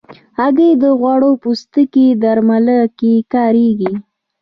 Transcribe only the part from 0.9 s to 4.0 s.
غوړ پوستکي درملنه کې کارېږي.